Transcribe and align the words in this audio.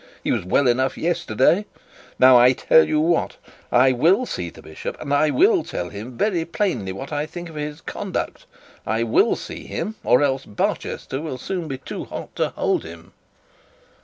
He 0.23 0.31
was 0.31 0.43
well 0.45 0.67
enough 0.67 0.97
yesterday. 0.97 1.67
Now 2.17 2.35
I 2.35 2.53
tell 2.53 2.85
you 2.87 2.99
what, 2.99 3.37
I 3.71 3.91
will 3.91 4.25
see 4.25 4.49
the 4.49 4.63
bishop; 4.63 4.99
and 4.99 5.13
I 5.13 5.29
will 5.29 5.61
tell 5.63 5.89
him 5.89 6.07
also 6.07 6.15
very 6.31 6.43
plainly 6.43 6.91
what 6.91 7.13
I 7.13 7.27
think 7.27 7.49
of 7.49 7.55
his 7.55 7.81
conduct. 7.81 8.47
I 8.83 9.03
will 9.03 9.35
see 9.35 9.67
him, 9.67 9.93
or 10.03 10.23
else 10.23 10.43
Barchester 10.43 11.21
will 11.21 11.37
soon 11.37 11.67
be 11.67 11.77
too 11.77 12.05
hot 12.05 12.35
to 12.37 12.49
hold 12.49 12.83
him.' 12.83 13.13